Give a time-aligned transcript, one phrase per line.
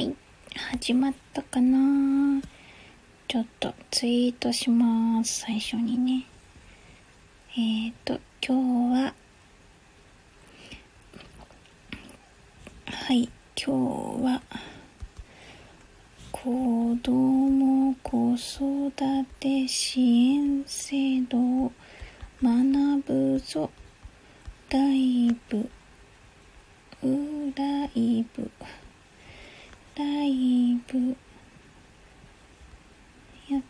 [0.00, 0.16] い。
[0.56, 2.42] 始まったかな
[3.28, 5.42] ちょっとツイートします。
[5.42, 6.26] 最初にね。
[7.56, 9.14] えっ、ー、と、今日は、
[12.86, 14.42] はい、今日は、
[16.32, 18.92] 子供子育
[19.38, 21.72] て支援制度を
[22.42, 23.70] 学ぶぞ。
[24.70, 25.68] ライブ、
[27.56, 28.50] ライブ。
[29.96, 31.16] ライブ。
[33.48, 33.62] やっ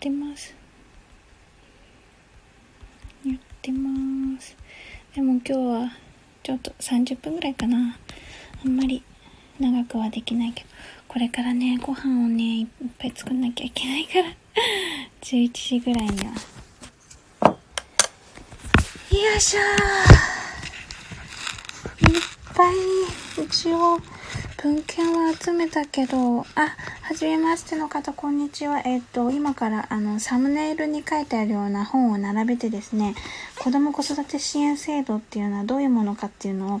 [0.00, 0.54] てます。
[3.24, 4.56] やってます。
[5.14, 5.92] でも今日は
[6.42, 7.98] ちょっと30分ぐらいかな。
[8.64, 9.02] あんまり
[9.58, 10.68] 長くはできないけど。
[11.08, 12.66] これからねご飯をねいっ
[12.98, 14.34] ぱい作んなきゃいけないから。
[15.20, 16.32] 11時ぐらいには。
[19.10, 19.60] よいしょ。
[22.08, 22.20] いっ
[22.54, 22.74] ぱい。
[23.44, 24.00] 一応
[24.62, 26.44] 文献は集めたけど、あ、
[27.00, 28.80] はじめましての方、こんにちは。
[28.84, 33.14] えっと、今から、あの、サムネイルに書いてあるような本を並べてですね、
[33.58, 36.80] 子供子育て支援制度っていうのはどういうものかっていうのを、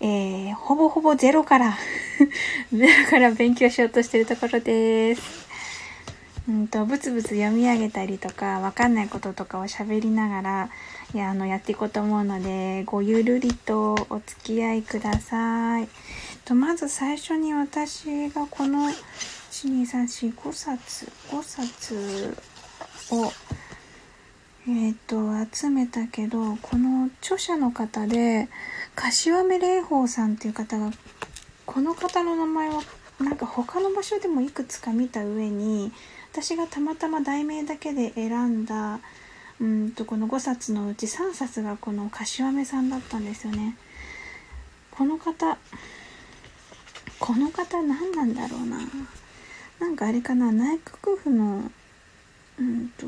[0.00, 1.76] えー、ほぼほぼゼロから
[2.72, 5.48] ゼロから勉強しようとしてるところです。
[6.48, 10.70] うんと、ブツブツ読み上げたりとか、わかんないこととかを喋りながら、
[11.12, 15.88] いや、あの、やっていこうと思うので、ごゆるりとお付き合いください。
[16.44, 18.90] とまず最初に私がこの
[19.50, 22.36] 12345冊5冊
[23.10, 23.32] を
[24.66, 28.48] えっ、ー、と集めたけどこの著者の方で
[28.94, 30.90] 柏目蓮舫さんっていう方が
[31.64, 32.82] この方の名前は
[33.20, 35.92] なんか他の場所でもいくつか見た上に
[36.32, 39.00] 私がたまたま題名だけで選んだ
[39.60, 43.76] うんとこの5冊のうち3冊がこの柏目さんだったんですよね。
[44.90, 45.58] この方
[47.24, 48.76] この方何なんだろうな。
[49.80, 50.52] なんかあれかな。
[50.52, 51.70] 内閣府の
[52.58, 53.06] うんと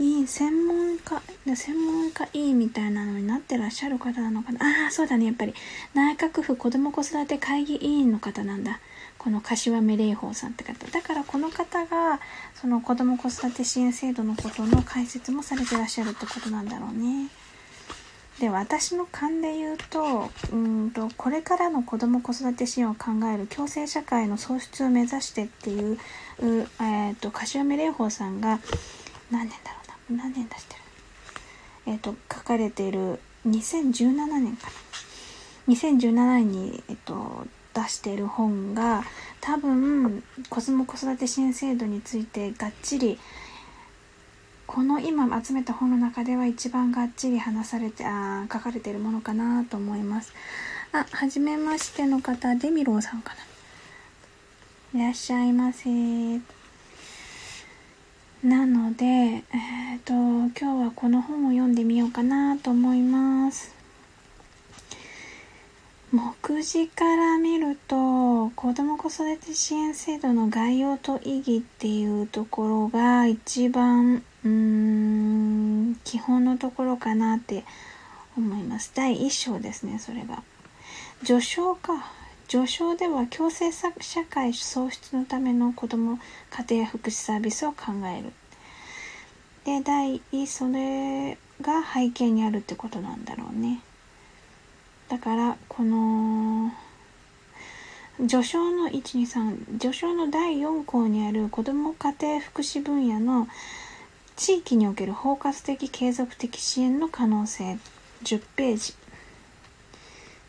[0.00, 1.22] いい専門家
[1.54, 4.84] 専門家委員みたいなのになってらっしゃる方なのかな。
[4.84, 5.26] ああそうだね。
[5.26, 5.54] やっぱり
[5.94, 8.80] 内閣府子ども子育て会議委員の方なんだ。
[9.16, 10.84] この柏目蓮舫さんって方。
[10.88, 12.18] だからこの方が
[12.60, 17.28] その子ども子育て支援制度のことの解説もされてらっしゃるってことなんだろうね。
[18.40, 25.98] で私の勘で言うとうんとこれからの子ども子育て支援を考える共生社会の創出を目指してっていうう、
[26.40, 28.60] えーと、柏目蓮舫さんが
[29.30, 30.80] 何年だろうな何年出してる？
[31.86, 34.72] えっ、ー、と書かれている2017年かな。
[35.68, 39.04] 2017年に、えっ、ー、と、出している本が
[39.40, 43.18] 多分子ども子育て支援制度についてがっちり
[44.68, 50.34] この今集めた本の中では一番がっちり話されてあ書かれているものかなと思います。
[50.92, 53.34] あはじめましての方デミローさんか
[54.92, 55.00] な。
[55.00, 55.88] いらっしゃいませ。
[58.44, 63.74] なのでえっ、ー、と今日はこの本を読んでみようかなと思います。
[66.12, 77.64] 目次から見ると子ども子育て支援制度の概要と意義っていうところが一番うーん基本のところかなって
[78.36, 78.92] 思います。
[78.94, 80.42] 第1章ですねそれが。
[81.24, 82.12] 序章か。
[82.48, 83.92] 序章では共生社
[84.24, 88.32] 会創出のための子ども家庭福祉サービスを考える。
[89.64, 93.80] で第2それが背景にあるってことなんだろうね。
[95.10, 96.72] だからこの
[98.26, 103.46] 序章の123序章の第4項にある子ども家庭福祉分野の
[104.38, 107.76] 地域における包括的継続的支援の可能性。
[108.22, 108.94] 10ページ。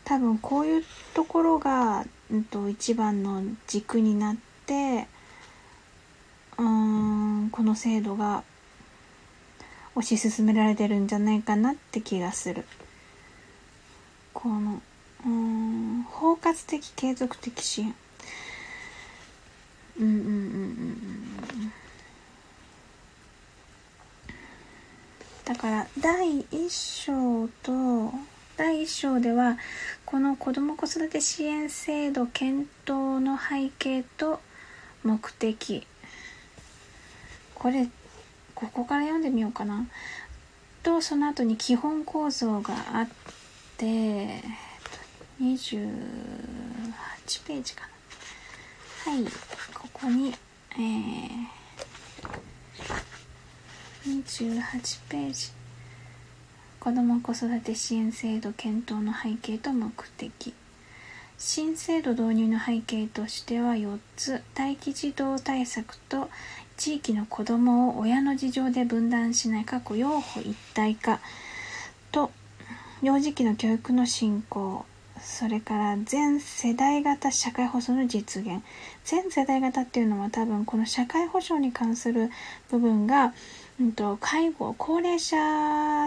[0.04, 4.36] 多分こういうところが、うんと、一番の軸になっ
[4.66, 5.08] て
[6.56, 6.66] うー
[7.46, 8.44] んこの制度が
[9.96, 12.64] 推し進められてるんじゃないかなって気がする。
[14.32, 14.80] この
[15.26, 17.94] うん包括的継続的支援。
[19.98, 21.29] うんうんうんうんうん。
[25.50, 28.12] だから第1章と
[28.56, 29.58] 第1章では
[30.06, 34.38] この子ども子育て支援制度検討の背景と
[35.02, 35.84] 目的
[37.56, 37.88] これ
[38.54, 39.88] ここから読んでみようかな
[40.84, 43.08] とその後に基本構造があっ
[43.76, 43.86] て、
[45.42, 45.88] 28
[47.44, 47.88] ページか
[49.04, 49.12] な。
[49.12, 49.24] はい、
[49.74, 50.32] ここに、
[50.74, 51.59] えー、
[54.06, 55.50] 28ページ。
[56.80, 60.54] 子ども子育て支援制度検討の背景と目的。
[61.36, 66.30] 新制度導入の背景としては4つ待機児童対策と
[66.78, 71.20] 地域の子どもを親の事情で分断しない過去養護一体化
[72.10, 72.30] と
[73.02, 74.84] 幼児期の教育の進行
[75.22, 78.62] それから全世代型社会保障の実現
[79.04, 82.30] 全世代型っていうのは多分この社会保障に関する
[82.70, 83.34] 部分が、
[83.80, 85.36] うんと、介護高齢者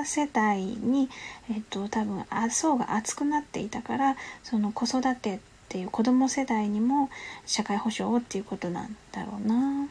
[0.06, 1.10] 世帯に、
[1.50, 5.40] えっと、多分あ層が厚くなっていたからその子育てっ
[5.70, 7.10] ていう子供世代にも
[7.48, 9.88] 社会保障をっていうことなんだろうな。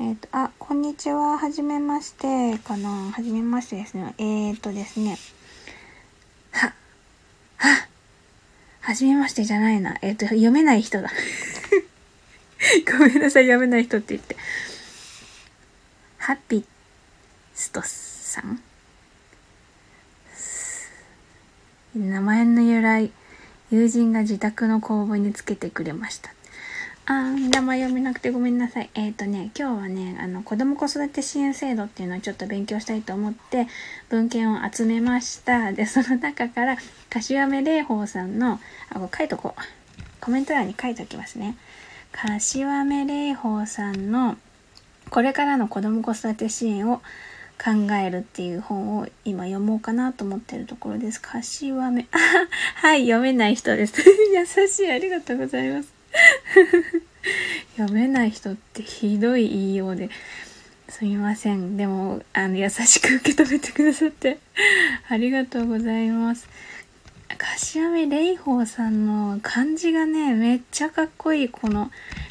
[0.00, 1.38] えっ、と、あ、こんにちは。
[1.38, 3.10] はじめましてかな。
[3.10, 4.14] はじめましてですね。
[4.18, 5.18] えっ、とですね。
[6.52, 6.72] は、
[7.56, 7.88] は、
[8.80, 9.98] はじめましてじゃないな。
[10.02, 11.10] えっ、と、読めない人だ。
[12.96, 14.36] ごめんなさい、読めない人って言って。
[16.28, 16.62] ハピ
[17.54, 18.60] ストさん？
[21.96, 23.10] 名前の由来、
[23.70, 26.28] 友人が自宅の公募につけてくれました。
[27.06, 28.90] あー、名前読めなくてごめんなさい。
[28.92, 33.66] えっ、ー、とね、今日はね、あの、子供子育て支援制度っていうのをちょっと勉強したいと思って、
[34.10, 35.72] 文献を集めました。
[35.72, 36.76] で、その中から、
[37.08, 38.60] 柏目玲宝さんの、
[38.90, 39.62] あ、これ書いとこう。
[40.20, 41.56] コメント欄に書いておきますね。
[42.12, 44.36] 柏目玲宝さんの、
[45.10, 47.00] これからの子供子育て支援を
[47.58, 51.20] 考えるっていう本を今読もうかなと思ってるところです。
[51.20, 52.18] 柏目、あ
[52.86, 53.94] はい、読めない人です。
[54.32, 55.92] 優しい、ありがとうございます。
[57.76, 60.10] 読めない人ってひどい言いようで、
[60.88, 61.76] すみません。
[61.76, 64.38] でも、あの、優しく受け止めてくださって
[65.08, 66.48] ありがとうございます。
[67.36, 71.48] 柏目霊宝さんの漢字がね、めっちゃかっこいい。
[71.48, 71.90] この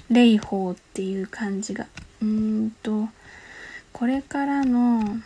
[0.09, 1.85] 霊宝っていう漢字が。
[2.21, 3.09] うんと、
[3.93, 5.17] これからの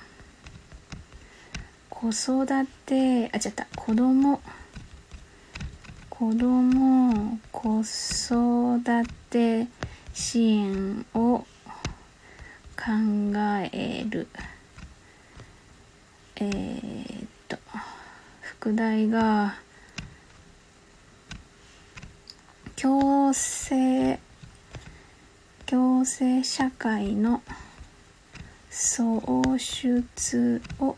[1.90, 2.46] 子育
[2.86, 4.42] て、あ、違った、子供、
[6.10, 8.82] 子供子育
[9.30, 9.68] て
[10.14, 11.46] 支援を
[12.76, 12.92] 考
[13.72, 14.28] える。
[16.38, 17.58] えー、っと
[18.42, 19.56] 副題が
[22.76, 24.20] 共生
[25.72, 27.42] 共生社会の
[28.70, 30.98] 創出を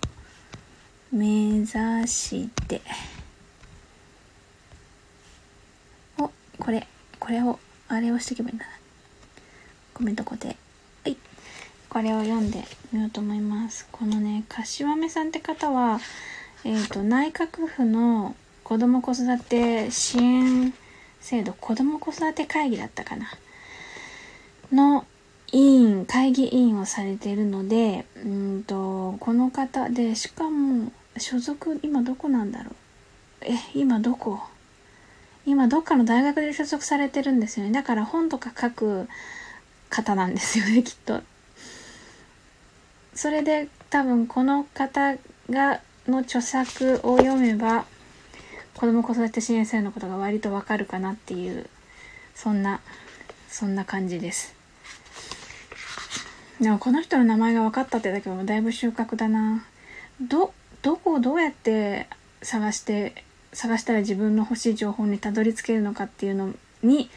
[1.12, 1.68] 目指
[2.08, 2.82] して
[6.18, 6.88] おこれ、
[7.20, 8.72] これを、あれをしていけばいいんだな。
[9.94, 10.48] コメント固定。
[10.48, 10.54] は
[11.12, 11.18] い。
[11.88, 13.88] これを読んでみようと思います。
[13.92, 16.00] このね、柏目さんって方は、
[16.64, 20.74] えっ、ー、と、内閣府の子ども子育て支援
[21.22, 23.28] 制度、子ども子育て会議だったかな。
[24.74, 25.06] の
[25.52, 32.74] 委員、会議委員をされているので、うんと、この方で、しかも、所属、今どこなんだろう？
[33.42, 34.40] え、今どこ？
[35.46, 37.72] 今どっかの大学で所属されてるんですよね。
[37.72, 39.08] だから本とか書く
[39.90, 41.22] 方なんですよね、 きっと。
[43.14, 45.18] それで多分この方
[45.50, 47.86] が、の著作を読めば、
[48.76, 51.70] 子供子育て支援制のことが割とわかるかなっていう、
[52.34, 52.82] そんな、
[53.50, 54.63] そんな感じです。
[56.62, 59.66] でもこの人の名前が分かったってだけでもだいぶ収穫だな。
[60.22, 62.08] ど、どこをどうやって
[62.42, 63.24] 探して
[63.54, 66.54] 探したら自分の欲しい情報にたどり着けるのかっていうの
[66.84, 67.10] に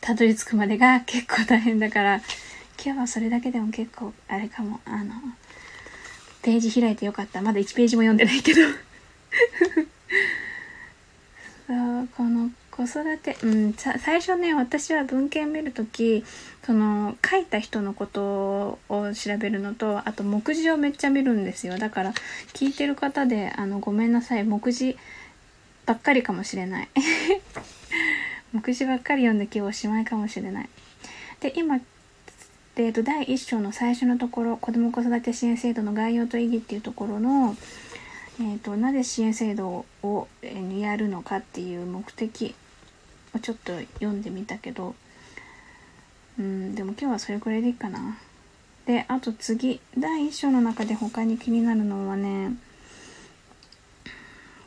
[0.00, 2.20] たどり着くまでが結構大変だから。
[2.82, 4.78] 今日はそれだけでも結構あれかも。
[4.84, 5.12] あの
[6.42, 7.42] ページ開いてよかった。
[7.42, 8.60] まだ1ページも読んでないけど。
[11.66, 16.24] そうこの子育てうん最初ね私は文献見るとき
[16.64, 21.76] その書いた人のことを調べるのとあと目次をめっちゃ見るんですよ。
[21.76, 22.12] だから
[22.54, 24.96] 聞いてる方であのごめんなさい目次
[25.86, 26.88] ばっかりかもしれない。
[28.52, 30.68] 目次ばっかり読んで今日おしまいかもしれない。
[31.40, 31.80] で今
[32.76, 37.56] えーと、第1章の最初のところ子ども子育て支援制度の概要と意義っていうところの、
[38.40, 42.54] えーと、なぜ支援制度を、えー、やるのかっていう目的
[43.40, 44.94] ちょっと読んでみたけど。
[46.38, 48.16] うんでも今日はそれくらいでいいかな。
[48.86, 49.80] であと次。
[49.98, 52.56] 第1章の中で他に気になるのはね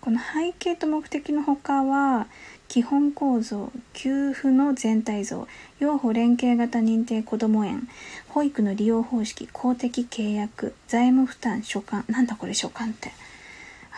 [0.01, 2.27] この背景と目的のほかは
[2.67, 5.47] 基本構造給付の全体像
[5.79, 7.87] 養護連携型認定こども園
[8.27, 13.11] 保育の利用方式公的契約財務負担所管なんだこれ所管って。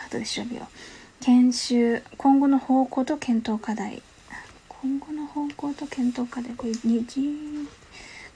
[0.06, 1.24] 後で調べよう。
[1.24, 4.02] 研修今後の方向と検討課題。
[4.84, 7.28] 今後の方向と検討課題これ二次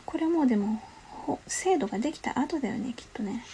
[0.04, 0.82] これもうでも
[1.46, 3.44] 制度ができた後だよねきっとね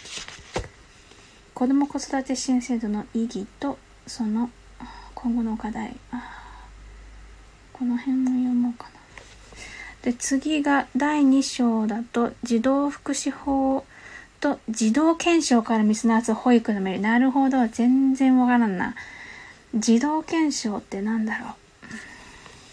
[1.53, 4.49] 子ども子育て支援制度の意義とその
[5.13, 5.95] 今後の課題
[7.77, 8.91] この辺も読もうかな。
[10.03, 13.85] で、次が第2章だと、児童福祉法
[14.39, 17.67] と児童検証から見直す保育のメリなるほど。
[17.67, 18.95] 全然わからんな。
[19.75, 21.64] 児童検証ってなんだろう。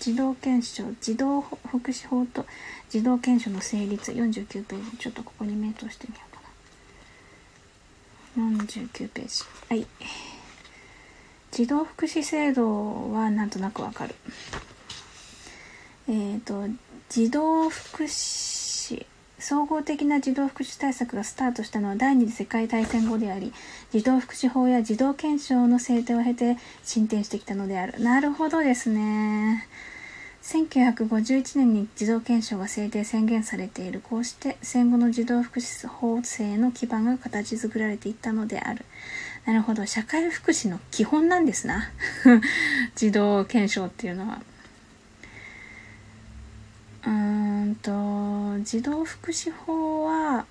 [0.02, 2.44] 児童検証、児童福祉法と
[2.90, 4.96] 児童検証の成立49ページ。
[4.96, 6.42] ちょっとここに目通してみようか
[8.40, 8.58] な。
[8.58, 9.44] 49ページ。
[9.68, 9.86] はい。
[11.52, 14.16] 児童福祉制度はなんとなくわかる。
[16.08, 16.66] えっ、ー、と、
[17.08, 19.06] 児童福祉、
[19.38, 23.52] 総合的な児童福祉対策がスタートしたのは第二次世界大戦後であり、
[23.92, 28.00] 児童福祉法や児童検証の制定を経て進展してきたのである。
[28.00, 29.68] なるほどですね。
[30.42, 34.00] 1951年に児童検証が制定宣言されている。
[34.00, 38.84] こうして戦後の児童福祉法制の基盤が形作られていったのである。
[39.46, 39.86] なるほど。
[39.86, 41.90] 社会福祉の基本なんですな。
[42.96, 44.42] 児童検証っていうのは。
[47.04, 50.46] うーんと、児童福祉法は、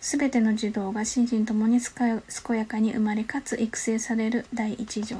[0.00, 2.22] すべての児童が心身ともに健
[2.56, 5.16] やかに生まれかつ育成される第一条。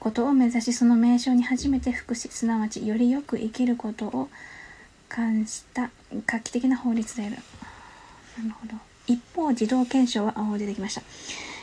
[0.00, 4.28] ことを目指し、その名称に初めて福祉、すなわちよりよく生きることを
[5.08, 5.90] 関した
[6.26, 7.36] 画期的な法律である。
[8.38, 8.74] なるほど。
[9.06, 11.02] 一方、児童検証は、あ、出てきました。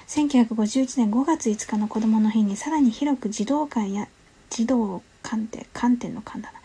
[0.08, 4.08] 1951年5月5日の子供の日にさらに広く児童館や
[4.50, 6.58] 児童観点、観点の館だな。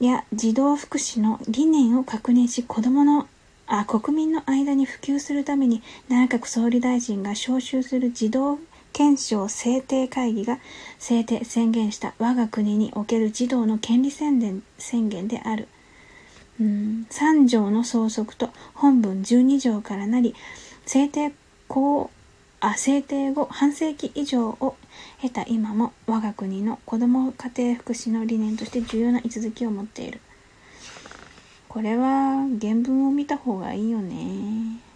[0.00, 3.26] や児童福祉の理念を確認し子供の
[3.66, 8.58] あ国民の間に普及するために内閣総理大臣が招集する児童
[8.98, 10.58] 憲章制定会議が
[10.98, 15.68] 制定宣言した我が国における児童の権利宣言宣言である。
[16.60, 20.34] うん、3条の総則と本文12条からなり
[20.84, 21.32] 制定
[21.68, 22.10] 公
[22.58, 24.74] あ制定後半世紀以上を
[25.20, 30.20] 経た今も我が国の子ども家庭福祉の理念として重要な位置づけを持っている。
[31.68, 34.87] これは原文を見た方がいいよね。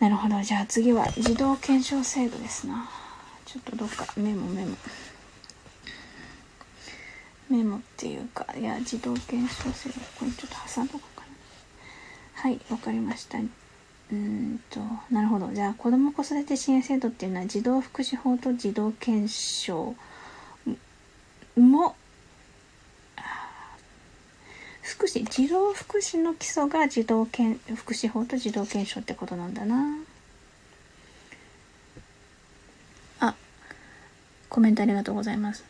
[0.00, 0.40] なるほど。
[0.42, 2.88] じゃあ次は児童検証制度ですな。
[3.44, 4.76] ちょっとどっかメモメモ。
[7.50, 9.94] メモっていうか、いや、児童検証制度。
[10.18, 11.28] これちょっと挟んどこうかな。
[12.42, 13.38] はい、わかりました。
[13.38, 15.52] うんと、なるほど。
[15.52, 19.94] じゃあ、子ども子育て支援制度っていうのは、児童福祉法と児童検証
[21.56, 21.96] も、
[24.88, 29.98] 福祉、児童福祉の基礎が児童検福祉法と児童検証ってことなんだな。
[33.20, 33.34] あ、
[34.48, 35.62] コメントありがとうございます。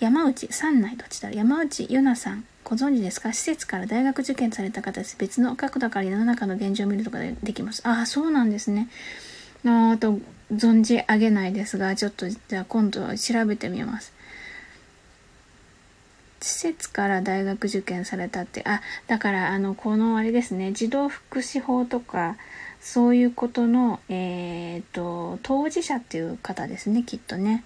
[0.00, 1.32] 山内三内どっちだ？
[1.32, 2.44] 山内ゆなさん。
[2.62, 3.32] ご存知ですか？
[3.32, 5.16] 施設から大学受験された方です。
[5.18, 7.82] 別の角度から世の中の現状を見るとかでできます。
[7.84, 8.88] ああ、そうなんですね。
[9.64, 10.20] あと、
[10.52, 14.12] 存じ上げないですが、ちょっと、じゃあ今度は調べてみます。
[16.40, 22.36] 施設から大学受験されたって、あ、だから、あの、このあれですね、児童福祉法とか、
[22.80, 27.64] そういうことの、えっ、と、当事者っていう方ですね、きっとね。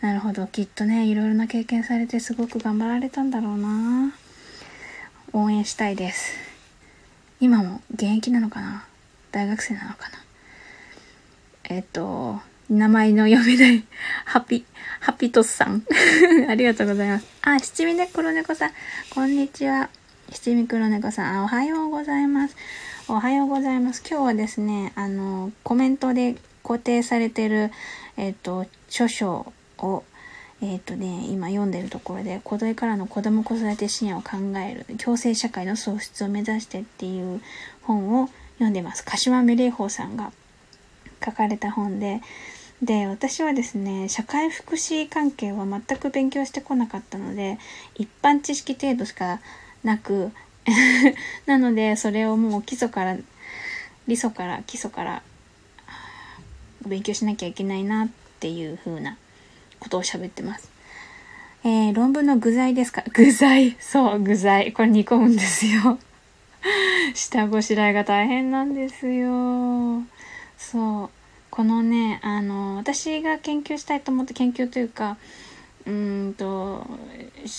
[0.00, 4.14] なるほど、きっとね、いろいろな経験されてすごく頑張られたんだろうな。
[5.32, 6.32] 応援したいです。
[7.38, 8.84] 今も現役なのかな？
[9.30, 10.18] 大学生なのかな？
[11.64, 12.40] えっと、
[12.70, 13.84] 名前の読めない、
[14.24, 14.64] ハピ、
[15.00, 15.84] ハピトスさん。
[16.48, 17.26] ありがとうございます。
[17.42, 18.70] あ、七味ね黒猫さん。
[19.12, 19.90] こんにちは。
[20.30, 21.38] 七味黒猫さん。
[21.40, 22.54] あ、おはようございます。
[23.08, 24.04] おはようございます。
[24.08, 27.72] 今日はですね、あの、コメントで固定されてる、
[28.16, 30.04] えっと、著書を
[30.62, 37.40] えっ、とね、今読んでるところで、子供からの子供子育て支援を考える、共生社会の創出を目指してっていう
[37.82, 39.02] 本を読んでます。
[39.02, 40.32] 柏目礼法さんが
[41.24, 42.20] 書かれた本で、
[42.82, 47.58] で、私はですね、社会福祉関係は全く勉強してこなかったので、
[47.94, 49.40] 一般知識程度しか
[49.84, 50.32] なく、
[51.46, 53.16] なので、それをもう基礎から、
[54.06, 55.22] 理礎から、基礎から
[56.86, 58.08] 勉強しなきゃいけないなっ
[58.40, 59.18] ていう風な
[59.78, 60.70] ことを喋ってます。
[61.62, 63.04] えー、論文の具材ですか？
[63.12, 63.76] 具材。
[63.78, 64.72] そう、具材。
[64.72, 65.98] これ煮込むんですよ。
[67.14, 70.02] 下ごしらえが大変なんですよ。
[70.56, 71.10] そう。
[71.60, 75.18] このね、あの、私が研究したいと思って研究というか、
[75.86, 76.86] うんと、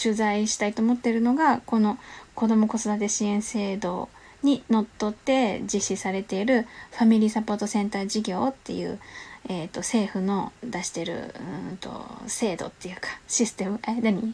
[0.01, 1.99] 取材したいと思ってるのが、この
[2.33, 4.09] 子供子育て支援制度
[4.41, 8.99] にのっとって実施されているファミリーサポートセンター事業っていう、
[9.47, 11.35] え、ー、と、政府の出してる、
[11.69, 14.33] うんと、制度っていうか、システム、え、何？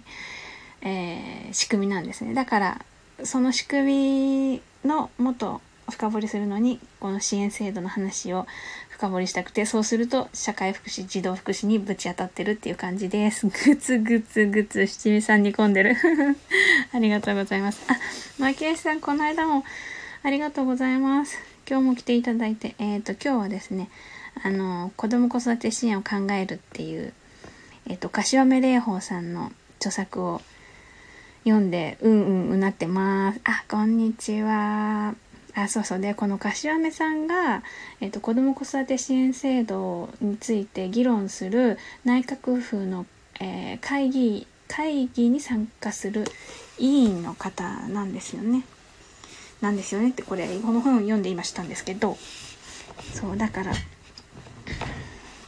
[0.81, 2.33] えー、仕組みなんですね。
[2.33, 2.85] だから、
[3.25, 5.59] その仕組みの元
[5.89, 8.45] 深掘りするのにこの支援制度の話を
[8.97, 13.45] 深掘りしたくてそうすると社会福祉児童福祉にぶち当たってるっていう感じです。
[13.45, 15.95] グツグツグツ七味さん煮込んでる。
[16.91, 17.79] ありがとうございます。
[17.87, 17.95] あ
[18.39, 19.63] マキエさんこの間も
[20.23, 21.37] ありがとうございます。
[21.69, 23.89] 今日も来ていただいてえっ、ー、と今日はですね
[24.43, 27.13] あの子ども子育て支援を考えるっていう
[27.87, 30.41] えっ、ー、と柏目蓮舫さんの著作を
[31.43, 33.41] 読んでうんうんうなってます。
[33.43, 35.26] あこんにちは。
[35.57, 35.99] あそうそう。
[35.99, 37.63] でこの柏目さんが、
[37.99, 43.07] えっと、子ども子育て支援制度について議論する内閣府の、
[43.39, 46.25] えー、会議会議に参加する
[46.77, 48.65] 委員の方なんですよね。
[49.59, 52.17] なんですよねってこれこの本を読んで今したんですけど。
[53.13, 53.73] そうだから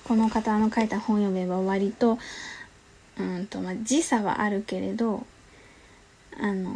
[0.03, 2.17] この方の書いた本読めば割と
[3.19, 5.25] うんとまあ時差はあるけれど
[6.39, 6.75] あの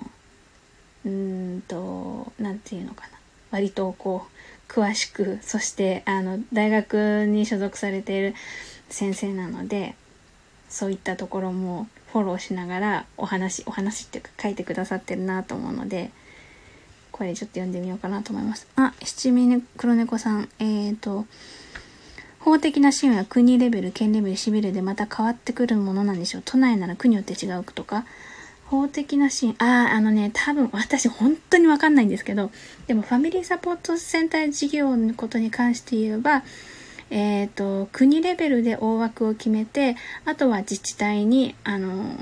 [1.05, 3.12] うんと何て言うのかな。
[3.53, 4.25] 割とこ
[4.67, 8.33] う詳しくそしてあの大学に所属されている
[8.89, 9.95] 先生なので
[10.69, 16.09] そういったところもフォローしながらお話お話っていうか書いてくださってるなと思うので
[17.11, 18.67] これちょっと読んでみようかなと思います。
[18.75, 21.27] あ、七味黒猫さん、えーと、
[22.39, 26.41] 法的な支援は国レベル、県レベル、市ビルでまた変わってくるものなんでしょう。
[26.43, 28.05] 都内なら区によって違うとか、
[28.65, 32.51] 法的な支援、ああ、あのね、多分私本当にわかんないんですけど、
[32.87, 36.43] でもファミリーサポートセンター事業のことに関して言えば、
[37.09, 42.15] えっ、ー、と、国レベルで大枠を決めて、あとは自治体に、あの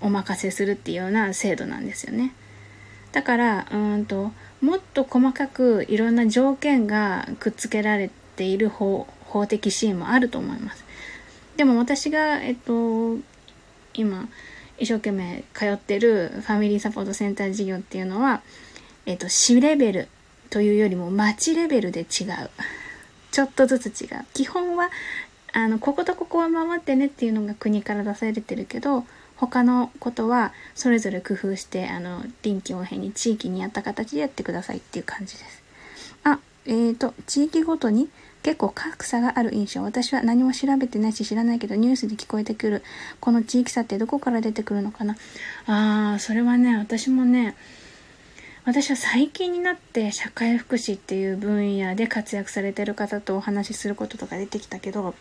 [0.00, 2.34] お任せするっていうような制度なんですよね。
[3.12, 10.84] だから、うんと、もっと細かくいろんな条件がくっつけられている法法的支援もあると思います。
[11.56, 13.18] でも私が、えっと、
[13.94, 14.28] 今、
[14.82, 18.42] 一生懸命通ってるファミリーサポートセンター事業っていうのは、
[19.06, 20.08] えっ、と、市レベル
[20.50, 22.06] というよりも町レベルで違う。
[23.30, 24.08] ちょっとずつ違う。
[24.34, 24.90] 基本は、
[25.52, 35.62] あの、こことここは守ってねっていうのが国から出されてるけど、他のことはそれぞれ工夫して、あの、臨機応変に地域に合った形でやってくださいっていう感じです。
[36.24, 38.08] あ、えっ、ー、と、地域ごとに
[38.42, 39.82] 結構格差がある印象。
[39.82, 42.82] 私は何も調べてないし知らないけど、ニュースで聞こえてくる、
[43.20, 45.16] この地域差ってどこから出てくるのかな。
[45.66, 47.54] あー、それはね、私もね、
[48.64, 55.14] 私は最近になって社会福祉っていう分野で活躍されてる方とお話しすることとか出てきたけど、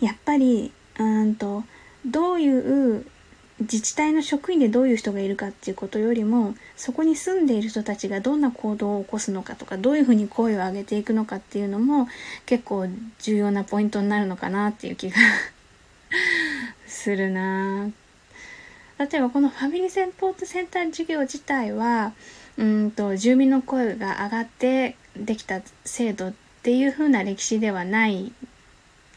[0.00, 1.64] やっぱり、うんと、
[2.04, 3.06] どういう
[3.60, 12.06] 自治体の職員でどういう人がいるかっていうことよりもそこに住んでいる人たちがどんな行動を起こすのかとかどういうふうに声を上げていくのかっていうのも
[12.44, 12.86] 結構
[13.18, 15.16] 重要なポイントになるのかなっていう気が
[16.86, 17.90] するな。
[18.98, 22.12] 例えばこのファミリーセンポートセンター事業自体は
[22.56, 28.32] うんと住民の声が上がってできた制度っていう風な歴史ではない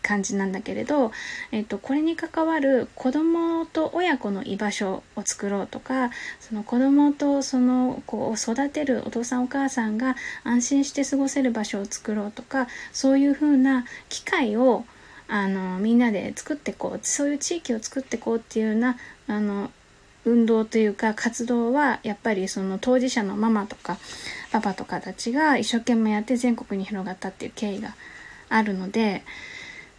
[0.09, 1.11] 感じなんだけれど、
[1.51, 14.83] えっと、これに関わる子供と親子の居場所を作ろうとかその子供とその子を育てるお父さんお母さんが安心して過ごせる場所を作ろうとかそういうふうな機会を
[15.27, 19.69] あのみんなで作ってこうそういう地域を作っていこうっていうようなあの
[20.25, 23.99] 運動というか活動はやっぱりその当事者のママとか
[24.51, 27.93] パパとかたちが一生懸命やって全国に広がったっていう経緯が
[28.49, 29.23] あるので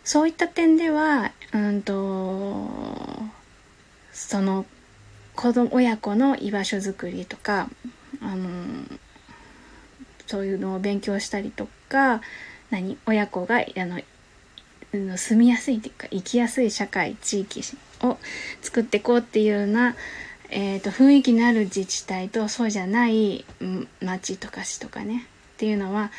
[0.04, 2.68] そういった点では、うんと、
[4.12, 4.66] その
[5.34, 7.68] 子供、親子の居場所づくりとか、
[8.20, 8.48] あの、
[10.26, 12.20] そういうのを勉強したりとか、
[12.70, 13.64] 何親子が、あ
[14.92, 17.62] の、住みやすいというか、生きやすい社会、地域
[18.02, 18.18] を
[18.62, 19.96] 作っていこうっていうような、
[20.50, 23.44] えっ、ー、と、雰囲気のある自治体とそうじゃない
[24.00, 26.10] 町とか市とかね、っていうのは、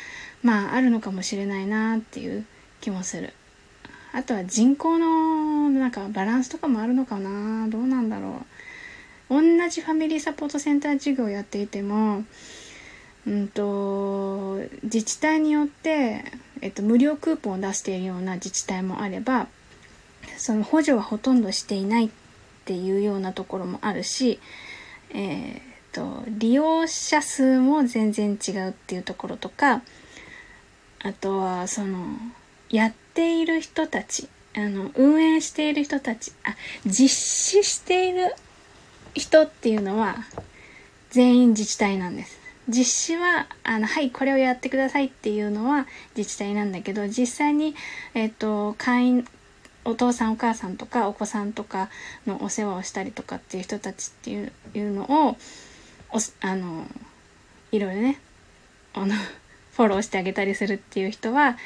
[0.42, 2.46] まあ、あるのかもしれないなっていう
[2.80, 3.32] 気もする。
[4.12, 7.68] あとは人口のなんかバランスとかもあるのかな？
[7.68, 8.44] どうなんだろ
[9.30, 9.34] う。
[9.34, 12.24] 同じファミリーサポートセンター事業をやっていても
[13.26, 16.24] うんと自治体によって、
[16.60, 19.46] えっと、無料クーポンを出しているような自治体もあれば
[20.36, 22.10] その補助はほとんどしていないっ
[22.66, 24.38] ていうようなところもあるし、
[25.14, 29.80] えー、っと利用者数も全然違うっていうところとか
[31.02, 32.04] あとはその
[32.72, 36.56] やっている人たち、あの、運営している人たち、あ、
[36.86, 38.34] 実施している
[39.14, 40.16] 人っていうのは、
[41.10, 42.40] 全員自治体なんです。
[42.68, 47.74] 実施は、あの、はい、これをやってくださいっていうのは自治体なんだけど、実際に、
[48.14, 49.28] えっ、と、会員、
[49.84, 51.90] お父さんお母さんとかお子さんとか
[52.24, 55.36] のお世話をしたりとかっていう人たちっていうのを、
[56.40, 56.86] あの、
[57.72, 58.20] いろいろね、
[58.94, 59.14] あの、
[59.76, 61.58] フォローしてあげたりするっていう人は、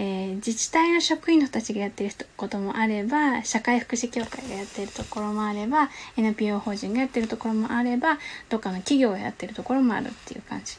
[0.00, 8.16] えー、自治体の職員の人たちがやってることもあれば、社会福祉協会がやってるところもあれば、NPO 法人がやってるところもあれば、
[8.48, 10.76] どっかの企業がやってるところもあるっていう感じ。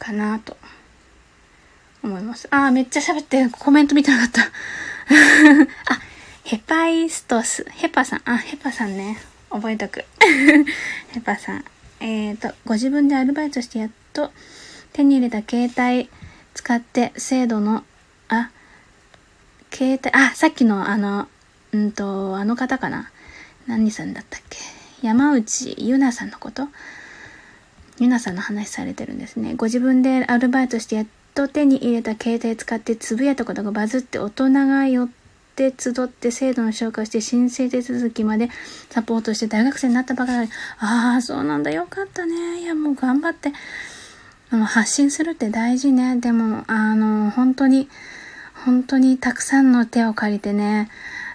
[0.00, 0.56] かなと
[2.02, 2.48] 思います。
[2.50, 4.42] あー、めっちゃ喋ってコメント見てなかった。
[5.94, 6.00] あ、
[6.42, 7.64] ヘパイストス。
[7.70, 8.22] ヘパさん。
[8.24, 9.18] あ、ヘパさんね。
[9.50, 10.04] 覚えとく。
[11.14, 11.64] ヘパさん。
[12.00, 14.32] えっ、ー、と、ご自分でアルバイトしてやっと
[14.92, 16.10] 手に入れた携帯
[16.68, 17.82] 使って制度の、
[18.28, 18.50] あ、
[19.72, 21.26] 携帯、あ、さっきのあの、
[21.72, 23.10] うんと、あの方かな。
[23.66, 24.58] 何さんだったっけ？
[25.00, 26.68] 山内ゆなさんのこと？
[27.98, 29.54] ゆなさんの話されてるんですね。
[29.54, 35.08] ご自分でアルバイトしてやっと手に入れた携帯使ってつぶやいたことがバズって大人が寄っ
[35.56, 38.50] て集って制度の紹介をして申請手続きまで
[38.90, 40.50] サポートして大学生になったばかり。
[40.80, 41.70] ああ、そうなんだ。
[41.70, 42.60] よかったね。
[42.60, 43.54] いや、もう頑張って。
[44.50, 46.16] 発信するって大事ね。
[46.16, 47.88] でも、あの、本当に、
[48.64, 50.88] 本当にたくさんの手を借りてね、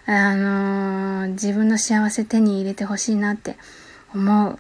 [0.06, 3.56] あの自分の幸せ手に入れてほしいなって
[4.14, 4.60] 思う。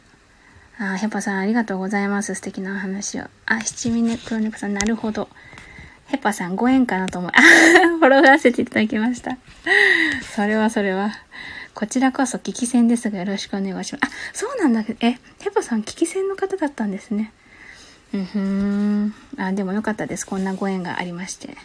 [0.79, 2.35] あ、ヘパさんありがとうございます。
[2.35, 3.25] 素敵な話を。
[3.45, 5.29] あ、七味ね、黒猫さん、なるほど。
[6.07, 7.31] ヘパさん、ご縁かなと思う。
[7.33, 7.41] あ、
[7.99, 9.37] フォローさせていただきました。
[10.35, 11.11] それはそれは。
[11.73, 14.01] こちらこそ聞き戦ですがよろしくお願いします。
[14.01, 17.33] あ、そうなんだけど、え、ヘパさん聞き戦の方だったんですね。
[18.13, 19.13] うんん。
[19.37, 20.25] あ、でもよかったです。
[20.25, 21.57] こんなご縁がありまして。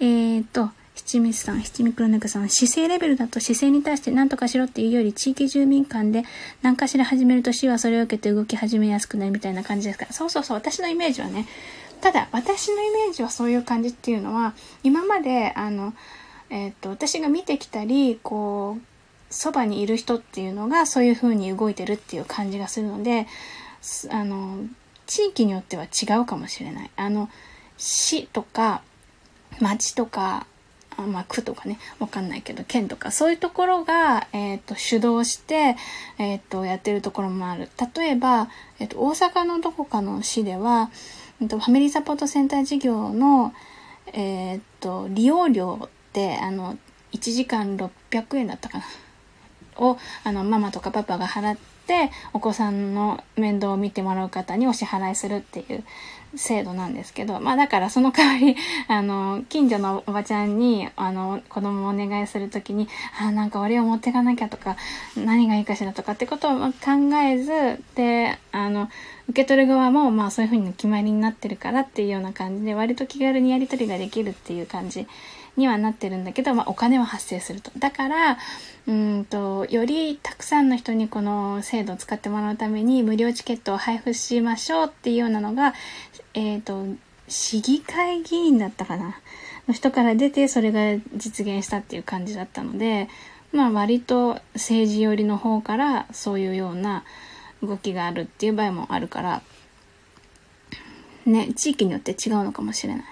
[0.00, 6.24] えーと、七味さん、七味黒猫さん、姿勢レベルだと姿勢に対して何とかしろっていうより、地域住民間で
[6.62, 10.12] 何かしら始めると市はそれを受けて動き始めやすくなるみたいな感じですから。
[10.12, 11.46] そうそうそう、私のイメージはね。
[12.00, 15.94] ただ、私のイメージはそういう感じっていうのは、今まで、あの、
[16.50, 18.82] えっ、と、私が見てきたり、こう、
[19.30, 23.26] そばにいる人っていうのがそういう風に動いてるっていう感じがするので、
[24.10, 24.64] あの、
[25.08, 26.90] 地域によっては違うかもしれない。
[26.96, 27.28] あの、
[27.78, 28.82] 市とか、
[29.58, 30.46] 町とか、
[30.96, 35.76] あまあ、区とかね、わかんないけど、県とか、そういうところが、えっ、ー、と、主導して、
[36.18, 37.70] えっ、ー、と、やってるところもある。
[37.96, 40.90] 例えば、えっ、ー、と、大阪のどこかの市では、
[41.40, 43.54] えっと、ファミリーサポートセンター事業の、
[44.12, 46.76] えっと、利用料って、あの、
[47.12, 48.84] 1時間600円だったかな。
[49.76, 51.77] を、あの、ママとかパパが払って、
[52.32, 55.84] お子さんの面倒を見てもらう方にお支払いするっていう
[56.34, 58.56] 制度なんですけど、まあだからその代わり、
[58.88, 64.76] あの、近所のおばちゃんに、あの、子供をお願いするときに、あ、なんか俺を持っていかなきゃとか、
[65.16, 66.72] 何がいいかしらとかってことを考
[67.22, 68.90] えず、で、あの、
[69.28, 75.06] 受け取る側も、まあそういうふうに決まりになってるからっていうような感じで、割と気軽にやり取りができるっていう感じ
[75.58, 77.70] にはなってるんだけど、まあお金は発生すると。
[77.78, 78.38] だから、
[78.86, 85.74] うんと、よりたくさんの人にこの制度を使ってもらうために無料チケットを配布しましょうっていうようなのが、
[86.32, 86.86] え、ー、と、
[87.28, 89.16] 市議会議員だったかな？
[89.66, 93.08] の人から出てそれが実現したっていう感じだったので、
[93.52, 97.04] まあ割と政治寄りの方からそういうような
[97.62, 99.42] 動きがあるっていう場合もあるから、
[101.26, 103.04] ね、地域によって違うのかもしれない。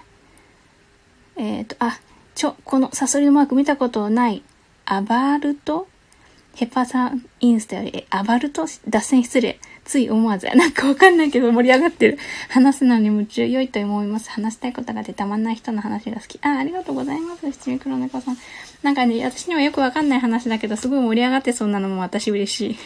[1.35, 1.99] えっ、ー、と、あ、
[2.37, 4.43] ちょ、このサソリのマーク見たことない
[4.85, 5.87] アバルト？
[6.53, 8.67] ヘパさんインスタより、えアバルト？
[8.87, 9.59] 脱線失礼。
[9.85, 12.19] つい思わず、なんかわかんないけど盛り上がってる。
[12.49, 14.29] 話すのに夢中良いと思います。
[14.29, 16.37] 話したいことが出たまんない人の話が好き。
[16.43, 17.51] あ、ありがとうございます。
[17.51, 18.37] 七味黒猫さん。
[18.83, 22.77] なんかね、私にはよくわかんない話だけど、すごい盛り上がってそうなのも私嬉しい。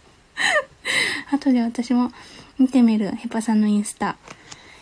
[1.30, 2.10] 後で私も
[2.58, 3.10] 見てみる。
[3.10, 4.16] ヘパさんのインスタ。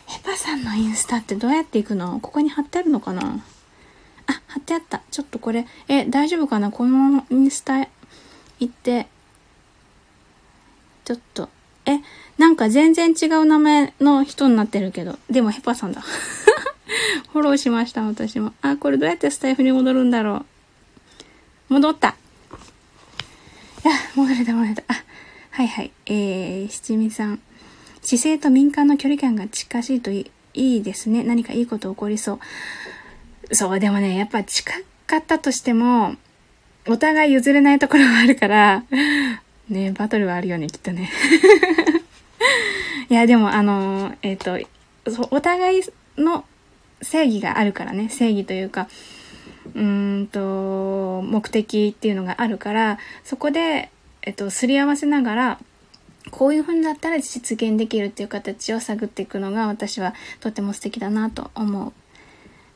[0.09, 2.19] ヘパさんのインスタってどうやって行くの？
[2.21, 3.45] ここに貼ってあるのかな？
[4.27, 5.03] あ、貼ってあった。
[5.11, 6.71] ちょっとこれ、え、大丈夫かな？
[6.71, 7.89] このインスタ行
[8.65, 9.07] って、
[11.05, 11.51] ちょっと、
[11.85, 12.01] え、
[12.39, 16.01] なんか全然違う名前の人になってるけど、でもヘパさんだ。
[17.33, 18.55] フォローしました、私も。
[18.63, 20.47] あ、これどうやってスタイフに戻るんだろ
[21.69, 21.75] う。
[21.75, 22.17] 戻った。
[23.85, 24.83] いや、戻れた、戻れた。
[24.89, 25.05] あ、
[25.51, 25.93] はいはい。
[26.07, 27.41] えー、七味さん。
[28.09, 31.25] 姿勢と民間の距離感が近しいといいですね。
[31.25, 32.41] 何かいいこと起こりそ
[33.51, 33.55] う。
[33.55, 34.73] そう、でもね、やっぱ近
[35.07, 36.17] かったとしても、
[36.87, 38.83] お互い譲れないところがあるから、
[39.69, 41.11] ね、バトルはあるよね、きっとね。
[43.11, 45.83] いや、でも、あの、えっ、ー、と、お互い
[46.17, 46.47] の
[47.03, 48.89] 正義があるからね、正義というか、
[49.75, 53.91] うんと、目的っていうのがあるから、そこで、
[54.23, 55.59] えっ、と、すり合わせながら、
[56.31, 61.93] こういう風になったら実現できるっていう形を探っていくのが私はとても素敵だなと思う。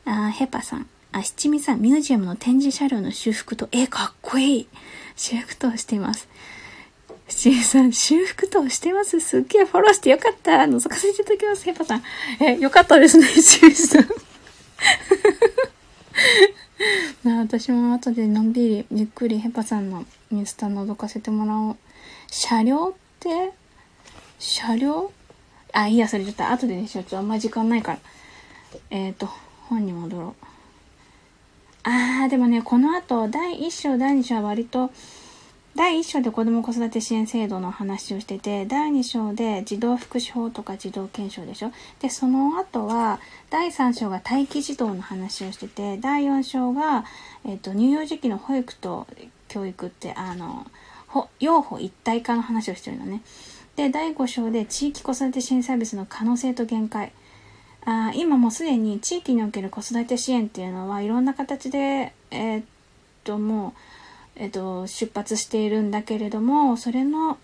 [0.05, 0.87] あヘパさん。
[1.11, 4.67] あ、七味さん、ミュージアムの展示車両の修復と、え、かっこいい
[5.15, 6.27] 修復としています。
[7.27, 9.19] 七恵さん、修復等してます。
[9.19, 10.51] すっげえフォローしてよかった。
[10.51, 11.63] 覗かせていただきます。
[11.63, 12.03] ヘパさん。
[12.39, 14.07] え、よかったですね、七恵さん。
[17.23, 21.77] な私も後でのんびり、ゆっくりヘパさんのインスタ覗かせてもらおう。
[22.29, 23.53] 車両って
[24.37, 25.11] 車両？
[25.71, 27.03] あ、いいや、それちょっと後でにしよう。
[27.05, 27.99] ちょっとあんま時間ないから。
[28.89, 29.27] えっ、ー、と、
[29.69, 30.45] 本に戻ろう。
[31.83, 34.91] あー、でもね、この後、第1章、第2章は割と、
[35.75, 41.71] 第1章で子ども子育て支援制度の話をしてて、第2章で児童福祉法とか児童検証でしょ？
[41.99, 47.05] で、その後は、第3章が待機児童の話をしてて、第4章が、
[47.45, 49.07] えっ、ー、と、乳幼児期の保育と
[49.47, 50.67] 教育って、あの、
[51.39, 53.21] 養護一体化の話をしてるのね。
[53.75, 57.11] で、第5章で地域子育て支援サービスの可能性と限界。
[57.85, 62.65] あ今もうすでに地域における子育て支援っていうのはいろんな形で、えー、っ
[63.23, 63.73] と、もう、
[64.35, 67.37] えっと、出発しているんだけれども、それの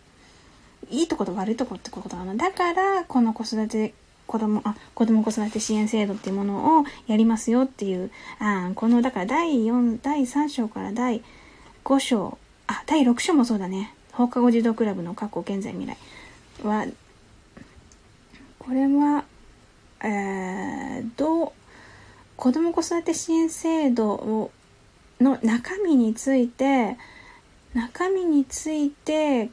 [0.90, 2.38] いいとこと悪いとこってことなの。
[2.38, 3.94] だから、この子育て、
[4.28, 11.24] 子供、あ、子供子育て支援制度っていうものをやりますよっていう、あこの、だから第4、第3章から第
[11.84, 12.38] 5章、
[12.72, 13.94] あ、第6章もそうだね。
[14.12, 15.98] 放課後児童クラブの過去、現在、未来
[16.64, 16.86] は、
[18.60, 19.26] これは、
[20.02, 21.52] えー、どう、
[22.36, 24.52] 子供子育て支援制度を
[25.20, 26.98] の中身について
[27.74, 29.50] 中身について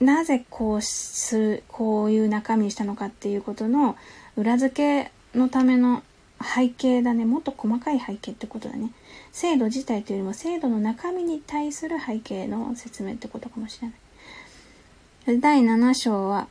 [0.00, 3.96] なぜこうするこういう中身にしたのかっていうことの
[4.36, 4.74] 裏付
[5.04, 6.02] けのための
[6.44, 7.24] 背景だね。
[7.24, 8.90] もっと細かい背景ってことだね。
[9.32, 15.40] 制度自体というよりも制度の中身に対する背景の説明ってことかもしれない。
[15.40, 16.48] 第7章は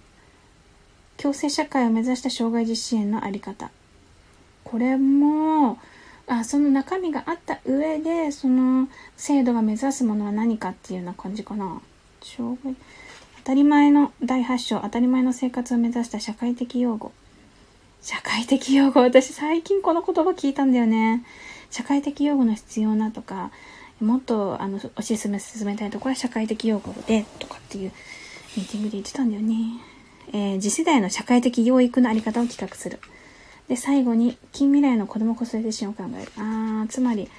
[1.18, 3.72] 共生社会を目指した障害児支援の在り方。
[4.64, 5.78] これも
[6.28, 11.82] あその中身があった上でその制度が目指すものは何かっていうような感じかな。
[12.22, 12.76] 障害
[13.40, 17.12] 当たり前の第8章当たり前の生活を目指した社会的用語。
[18.04, 19.00] 社会的用語。
[19.02, 21.24] 私最近この言葉聞いたんだよね。
[21.72, 23.50] 社会的用語の必要なとか
[24.00, 27.92] もっとあの推し進め進めたいところは社会的用語でとかっていう
[28.58, 29.56] ミーティングで言ってたんだよね、
[30.34, 33.00] えー、次世代の社会的養育のあり方を企画する。
[33.68, 36.32] で、最後に、近未来の子供子育て支援を考える。
[36.38, 37.30] あー、つまり、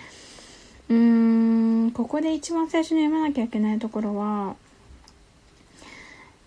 [0.89, 4.57] うーん、ここで一番最初に読まなきゃいけないところは、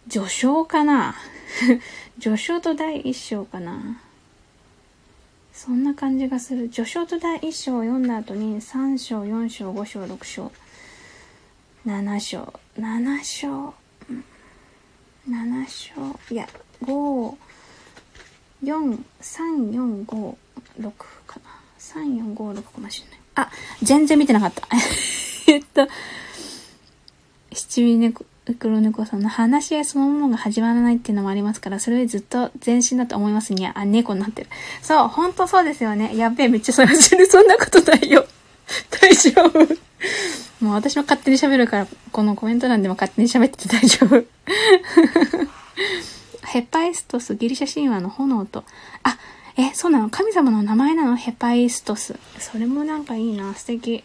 [0.10, 1.16] 序章かな。
[2.20, 4.02] 序章と第一章かな。
[5.58, 6.70] そんな感じがする。
[6.70, 10.52] 序章と第一章を読んだ後に、3章、4章、5章、6章、
[11.84, 13.74] 7章、7章、
[15.28, 16.48] 7章、いや、
[16.84, 17.36] 5、
[18.64, 20.36] 4、3、4、5、
[20.80, 20.92] 6
[21.26, 21.50] かな。
[21.80, 23.20] 3、4、5、6かもしれない。
[23.34, 24.68] あ、全然見てなかった。
[25.52, 25.88] えっと、
[27.52, 28.24] 七味猫、
[28.56, 34.50] 黒猫さんの話し合いそのものが始まらないっていうのもありますから、それよりずっと前進だと思いますにゃ、あ、猫になってる。
[34.82, 36.16] そう、ほんとそうですよね。
[36.16, 37.26] やべえ、めっちゃそれ走る。
[37.26, 38.26] そんなことないよ。
[38.90, 39.60] 大丈夫。
[40.64, 44.24] もう私も勝手に喋るから、このコメント欄でも勝手に喋ってて大丈夫。
[46.48, 48.64] ヘパイストス、ギリシャ神話の炎と、
[49.04, 49.18] あ、
[49.58, 51.16] え、そうなの神様の名前なの？
[51.16, 52.16] ヘパイストス。
[52.40, 54.04] それもなんかいいな、素敵。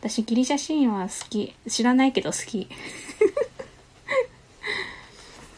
[0.00, 1.54] 私、ギリシャ神話好き。
[1.68, 2.68] 知らないけど好き。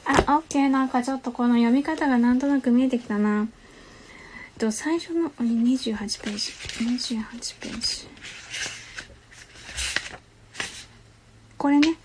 [0.05, 0.69] あ、オッケー。
[0.69, 3.49] なんかちょっとこの読み方がなんとなく見えてきたな。
[4.59, 6.53] と、最初の28ページ。
[7.09, 8.09] 28ページ。
[11.59, 11.97] これね、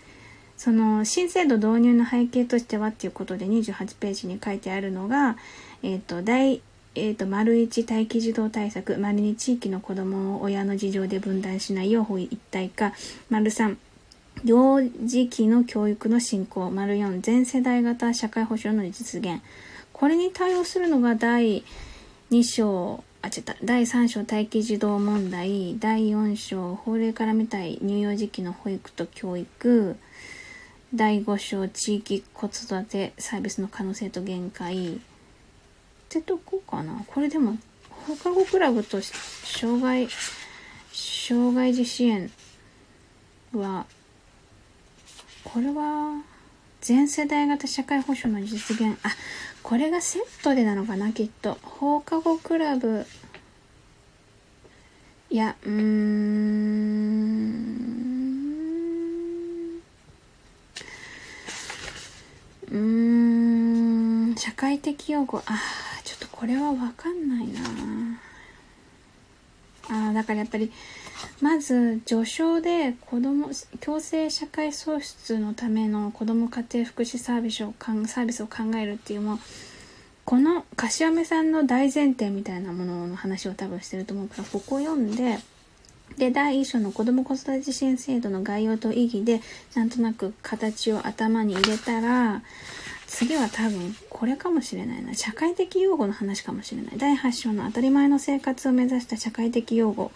[0.55, 5.37] その新制度導入の背景としてはっていうことで28ページに書いてあるのが、
[5.81, 6.61] えっ、と、第、
[6.95, 12.93] えっ、と、丸1待機児童対策、丸2地域の子供を親の事情で分断しない養護一体化、
[13.29, 13.77] 丸3、
[14.43, 19.41] 幼児期の教育の進行、丸4、全世代型社会保障の実現。
[19.93, 21.63] これに対応するのが第
[22.31, 29.95] 2章、あ、違った、第3章待機児童問題、第4章法令から見たい乳幼児期の保育と教育、
[30.93, 34.93] 第5章地域子育てサービスの可能性と限界。
[34.95, 34.99] っ
[36.09, 37.03] てとこかな。
[37.07, 37.57] これでも
[37.89, 40.07] 放課後クラブと障害
[40.93, 42.31] 障害児支援
[43.53, 43.85] は
[45.47, 46.23] これは
[46.81, 48.99] 全世代型社会保障の実現。
[49.03, 49.09] あ
[49.63, 51.57] これがセットでなのかなきっと。
[51.61, 53.05] 放課後クラブ。
[55.29, 55.77] いやうーん。
[62.69, 65.41] うーん、社会的用語。
[65.45, 65.57] あ、
[66.03, 67.61] ちょっとこれはわかんないな。
[69.89, 70.71] あ、だからやっぱり、
[71.41, 79.39] まず、序章で子供、強制社会創出のための子供家庭福祉サービスをサービスを考えるっていうもう、
[80.25, 85.39] この柏目さんの大前提みたいなものの話を多分してると思うから、ここを読んで、
[86.17, 89.41] で、第1章の子供子育て支援制度の概要と意義で、
[89.75, 92.41] なんとなく形を頭に入れたら、
[93.07, 95.13] 次は多分これかもしれないな。
[95.15, 96.97] 社会的用語の話かもしれない。
[96.97, 100.11] 第8章の当たり前の生活を目指した社会的用語。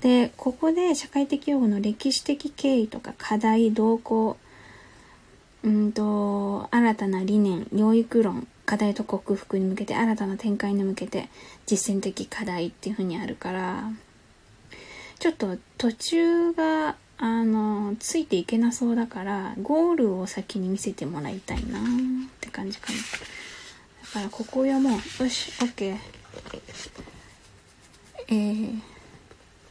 [0.00, 4.36] で、ここで社会的用語の歴史的経緯とか課題、動向、
[5.64, 11.28] うんと、新たな理念、養育論、課題と克服に向けて、新たな展開に向けて、
[11.66, 13.90] 実践的課題っていう風にあるから、
[15.18, 21.82] ちょっと途中があの、ついていけなそうだから、ゴールを先に見せてもらいたいなっ
[22.40, 22.98] て感じかな。
[22.98, 23.04] だ
[24.12, 25.96] から、ここはもう、よし、OK。
[28.28, 28.80] えー、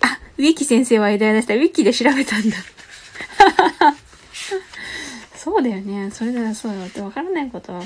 [0.01, 1.55] あ、ウィキ先生は枝屋でした。
[1.55, 2.57] ウィキで調べたんだ。
[5.35, 6.09] そうだよね。
[6.11, 6.85] それではそうよ。
[6.85, 7.83] ってわからないことは、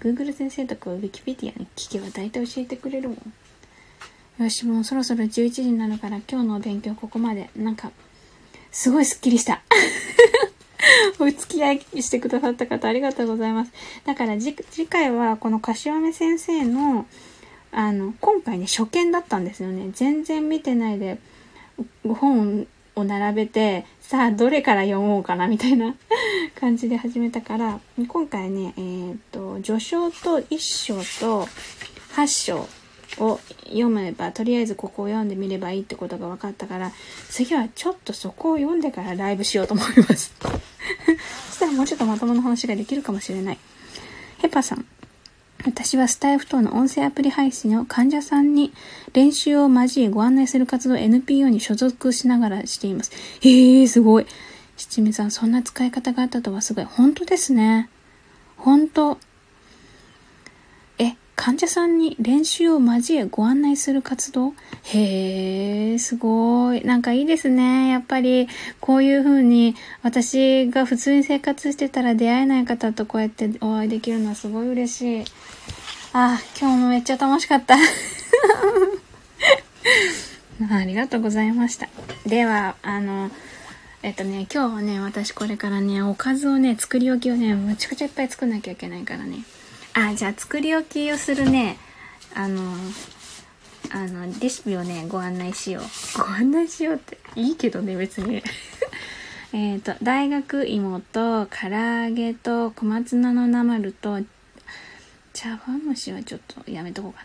[0.00, 3.32] Google 先生とか Wikipedia に聞けば大体教えてくれるもん。
[4.42, 7.50] よし、もうそろそろ11時になるから今日の勉強ここまで。
[7.56, 7.90] なんか、
[8.76, 9.62] すごいスッキリした。
[11.18, 13.72] お付き合いしてくださった方ありがとうございます。
[14.04, 14.54] だから次
[14.86, 17.06] 回はこの柏目先生の、
[17.72, 19.88] あの、今回ね、初見だったんですよね。
[19.94, 21.18] 全然見てないで、
[22.06, 25.94] 本を並べて、さあ、どれから読もうかな、みたいな
[26.60, 31.48] 感じで始めたから、今回ね、えー、っと、序章と一章と
[32.12, 32.68] 八章
[33.18, 36.92] を読めば、とりあえずここを読んでみればいいってことが分かったから、
[37.30, 40.34] 次はちょっとそこを読んでからライブしようと思います。
[41.48, 43.58] そしたらもうちょっとまともな話ができるかもしれない。
[44.38, 44.84] ヘパさん。
[45.64, 48.72] 私はスタイフ等の音声アプリ配信を患者さんに
[49.12, 53.10] 練習を交えご案内する活動 NPO に所属しながらしています。
[53.40, 54.26] へえー、すごい。
[54.76, 56.84] 七味さん、そんな使い方があったとはすごい。
[56.84, 57.88] 本当ですね。
[58.56, 59.18] 本当。
[61.36, 64.54] 患者さんに練習を交えご案内する活動？
[64.84, 66.82] へえ、すごい。
[66.82, 67.90] なんかいいですね。
[67.90, 68.48] やっぱり、
[68.80, 75.24] こういう風に、私が普通に生活してたら出会えない方とこうやってお会いできるのはすごい嬉しい。
[76.14, 77.76] あ、今日もめっちゃ楽しかった。
[80.70, 81.88] ありがとうございました。
[82.26, 83.30] では、あの、
[84.02, 89.44] えっとね、今日はね、私これからね、おかずをね、作り置きをね、むちゃくちゃいっぱい作んなきゃいけないからね。
[89.98, 91.78] あ、じゃあ作り置きをするね、
[92.34, 92.60] あの、
[93.90, 96.18] あの、レシピをね、ご案内しよう。
[96.18, 98.42] ご案内しようって、いいけどね、別に。
[99.54, 104.20] えっと、大学芋と、唐揚げと、小松菜のナマルと、
[105.32, 107.24] 茶碗蒸しはちょっとやめとこうか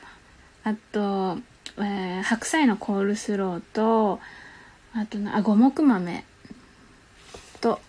[0.64, 0.72] な。
[0.72, 1.42] あと、
[1.78, 4.22] えー、白菜のコールスローと、
[4.94, 6.24] あとな、あ、五目豆
[7.60, 7.82] と、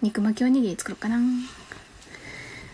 [0.00, 1.18] 肉巻きおにぎり作ろうかな。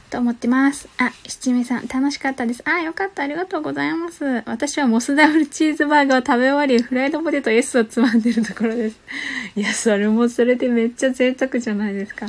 [0.08, 0.88] と思ってます。
[0.98, 2.62] あ、七味さん、楽しかったです。
[2.64, 3.22] あ、よかった。
[3.22, 4.42] ありがとうございます。
[4.46, 8.96] 私はモスダブルチーズバーガーを食べ終わり、フライドポテト S をつまんでるところです。
[9.54, 12.26] いや、それもそれでめっちゃ贅沢じゃないですか。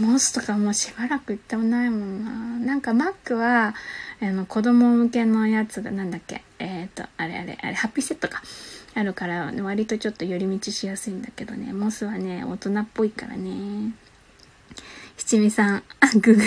[0.00, 2.66] モスとかもうしばらく行ってもないもんな。
[2.66, 3.74] なんかマックは、
[4.20, 8.42] あの、子供向けのやつがなんだっけえっ、ー、と、あれあれ、あれ、ハッピーセットか。
[8.94, 11.72] あるから、割とちょっと寄り道しやすいんだけどね。
[11.72, 13.92] モスはね、大人っぽいからね。
[15.16, 16.44] 七味さん、あ、具が、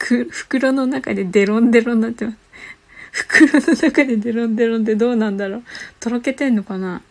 [0.00, 2.36] 袋の中でデロンデロンになってます。
[3.12, 5.62] 袋の中でデロンデロンってどうなんだろう。
[6.00, 7.02] とろけてんのかな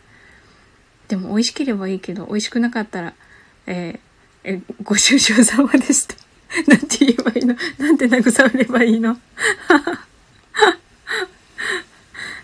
[1.07, 3.13] でも美味しければいいけど、美味しくなかったら、
[3.67, 6.15] えー、え、ご愁傷様でした。
[6.67, 7.55] なんて言えばいいの？
[7.77, 9.11] なんて慰めればいいの？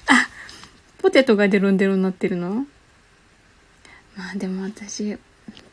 [0.08, 0.30] あ、
[1.00, 2.68] ポテトがデロンデロンになってるの？
[4.16, 5.18] まあでも私、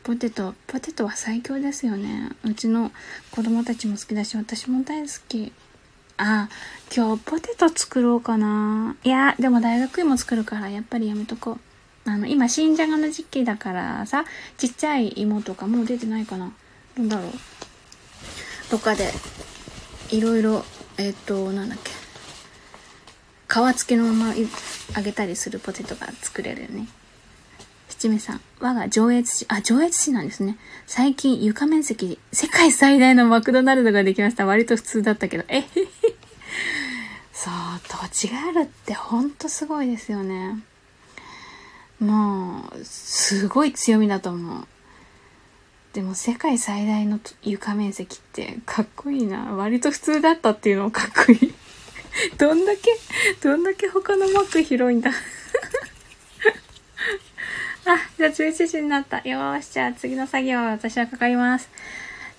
[0.05, 2.31] ポテト、ポテトは最強ですよね。
[2.43, 2.91] うちの
[3.31, 5.53] 子供たちも好きだし、私も大好き。
[6.17, 6.49] あ、
[6.95, 8.97] 今日ポテト作ろうかな。
[9.05, 12.11] いや、でも大学芋作るからやっぱりやめとこう。
[12.11, 14.25] あの、今新じゃがの時期だからさ、
[14.59, 16.53] ちっちゃい芋とかもう出てないかな。
[16.97, 17.33] どうだろう。
[18.71, 19.09] とかで、
[20.11, 20.65] いろいろ、
[20.99, 21.93] えっ、と、なんだっけ。
[23.49, 26.88] 皮付きのまま揚げたりするポテトが作れるよね。
[28.03, 28.40] 七味さん。
[28.59, 30.59] 我が上越市、あ、上越市なんですね。
[30.88, 34.44] 最近床面積、世界最大のマクドナルドができました。
[34.44, 35.44] 割と普通だったけど。
[35.46, 35.65] えへへ。
[37.33, 37.53] そう、
[37.88, 40.65] 土地があるってほんとすごいですよね。
[42.00, 44.67] もう、すごい強みだと思う。
[45.92, 49.55] でも世界最大の床面積ってかっこいいな。
[49.55, 51.55] 割と普通だったっていうのもかっこいい。
[52.37, 52.98] どんだけ、
[53.40, 55.13] どんだけ他のマック広いんだ
[57.85, 59.19] あ、じゃあ11時になった。
[59.19, 61.69] よーし、じゃあ次の作業は私はかかります。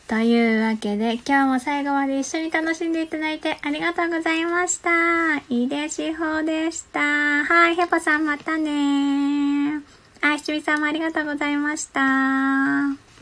[0.08, 5.38] というわけで、今日も最後まで一緒に楽しんでいただいてありがとうございました。
[5.50, 7.00] いいでしほでした。
[7.46, 9.82] はい、ヘポさんまたね
[10.22, 13.12] あ、ひちみさんもありがとうございました。